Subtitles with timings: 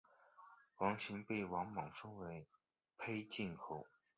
[0.79, 2.47] 王寻被王莽封为
[2.97, 3.85] 丕进侯。